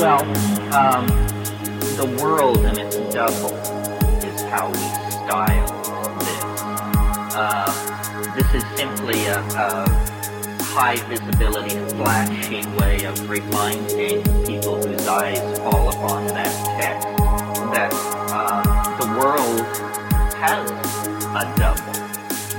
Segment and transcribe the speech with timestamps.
[0.00, 0.22] Well,
[0.74, 1.06] um,
[1.96, 3.54] the world and its double
[4.24, 4.78] is how we
[5.10, 5.69] style.
[7.42, 9.88] Uh, this is simply a, a
[10.60, 17.08] high visibility, flashy way of reminding people whose eyes fall upon that text
[17.72, 17.90] that
[18.30, 18.60] uh,
[19.00, 19.64] the world
[20.36, 20.70] has
[21.40, 21.96] a double.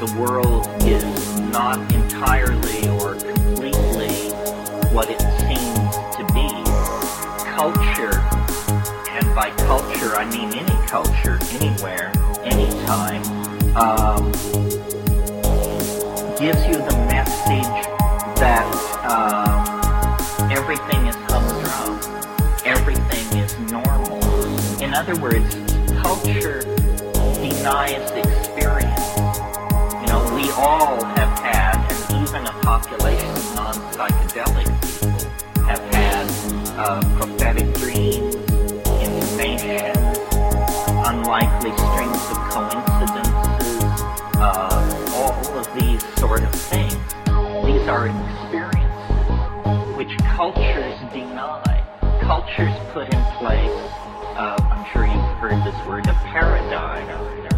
[0.00, 4.32] The world is not entirely or completely
[4.96, 6.48] what it seems to be.
[7.52, 8.16] Culture,
[9.10, 11.99] and by culture I mean any culture, anywhere,
[16.40, 17.84] gives you the message
[18.40, 18.64] that
[19.04, 22.00] uh, everything is humdrum,
[22.64, 24.24] everything is normal.
[24.80, 25.54] In other words,
[26.00, 26.62] culture
[27.44, 29.18] denies experience.
[30.00, 36.26] You know, we all have had, and even a population of non-psychedelic people have had
[36.78, 37.09] uh,
[47.90, 51.84] are experiences which cultures deny.
[52.22, 53.82] Cultures put in place,
[54.38, 57.49] uh, I'm sure you've heard this word, a paradigm.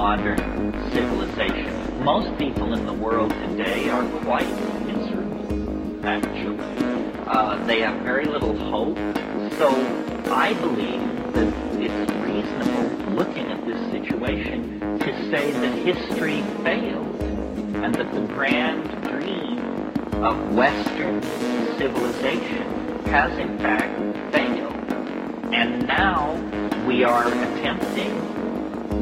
[0.00, 2.02] Modern civilization.
[2.02, 4.48] Most people in the world today are quite
[4.86, 6.56] miserable, actually.
[7.26, 8.96] Uh, they have very little hope.
[9.58, 9.68] So
[10.32, 11.02] I believe
[11.34, 17.20] that it's reasonable, looking at this situation, to say that history failed
[17.84, 19.58] and that the grand dream
[20.24, 21.22] of Western
[21.76, 24.72] civilization has in fact failed.
[25.52, 26.32] And now
[26.86, 28.29] we are attempting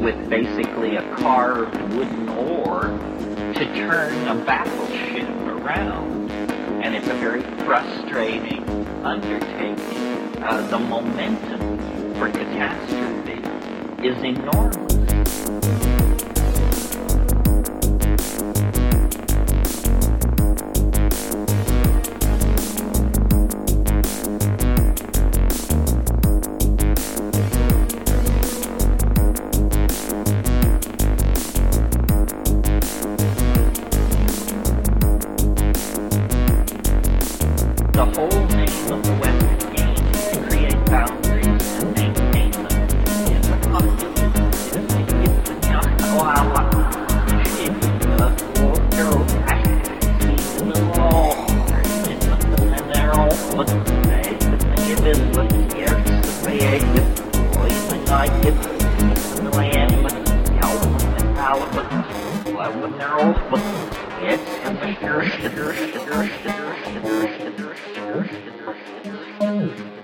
[0.01, 2.81] with basically a carved wooden oar
[3.53, 6.31] to turn a battleship around.
[6.81, 8.63] And it's a very frustrating
[9.03, 10.43] undertaking.
[10.43, 11.77] Uh, the momentum
[12.15, 13.41] for catastrophe
[14.07, 15.98] is enormous.
[62.97, 63.63] They're all, but,
[64.21, 68.27] it's, and the sure, sure, sure, sure, sure, sure,
[69.39, 69.98] sure,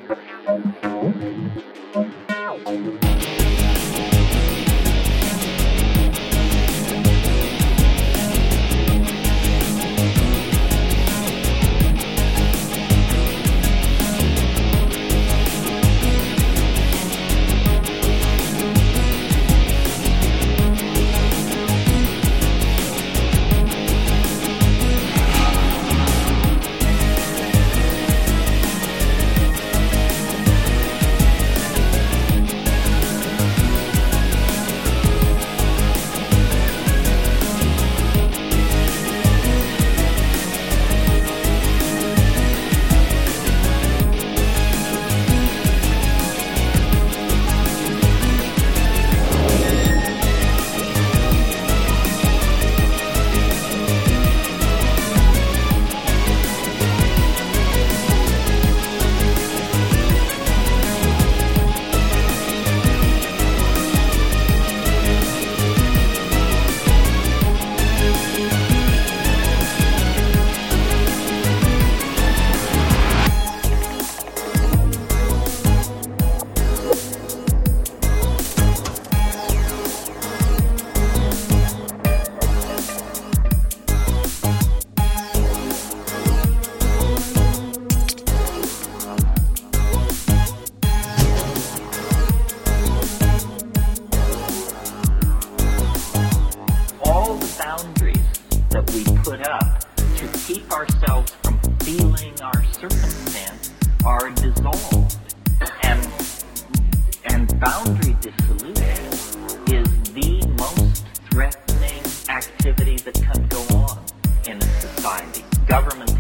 [112.94, 114.06] that can go on
[114.46, 115.44] in a society.
[115.66, 116.16] Government